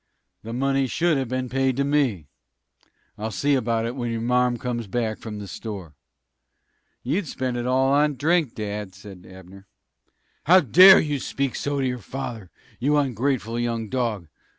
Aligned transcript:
"The 0.41 0.51
money 0.51 0.87
should 0.87 1.19
have 1.19 1.27
been 1.27 1.47
paid 1.47 1.77
to 1.77 1.83
me. 1.83 2.25
I'll 3.19 3.29
see 3.29 3.53
about 3.53 3.85
it 3.85 3.95
when 3.95 4.09
your 4.11 4.19
marm 4.19 4.57
comes 4.57 4.87
back 4.87 5.19
from 5.19 5.37
the 5.37 5.47
store." 5.47 5.93
"You'd 7.03 7.27
spend 7.27 7.55
it 7.55 7.67
all 7.67 7.93
for 7.95 8.07
drink, 8.11 8.55
dad," 8.55 8.95
said 8.95 9.27
Abner. 9.29 9.67
"How 10.45 10.59
dare 10.61 10.99
you 10.99 11.19
speak 11.19 11.53
so 11.53 11.79
to 11.79 11.85
your 11.87 11.99
father, 11.99 12.49
you 12.79 12.97
ungrateful 12.97 13.59
young 13.59 13.89
dog!" 13.89 14.27